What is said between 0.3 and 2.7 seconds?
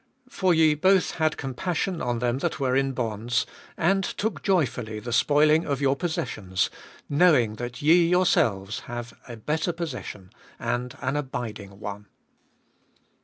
34. For ye both had compassion on them that